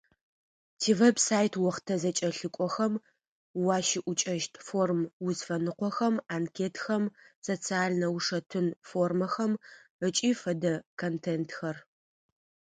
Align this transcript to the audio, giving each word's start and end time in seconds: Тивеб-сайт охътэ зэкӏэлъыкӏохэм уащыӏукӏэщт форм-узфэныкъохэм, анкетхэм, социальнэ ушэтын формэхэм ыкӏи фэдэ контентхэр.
Тивеб-сайт 0.79 1.53
охътэ 1.67 1.95
зэкӏэлъыкӏохэм 2.01 2.93
уащыӏукӏэщт 3.63 4.53
форм-узфэныкъохэм, 4.67 6.15
анкетхэм, 6.35 7.03
социальнэ 7.47 8.07
ушэтын 8.15 8.67
формэхэм 8.89 9.51
ыкӏи 10.07 10.31
фэдэ 10.41 10.73
контентхэр. 10.99 11.77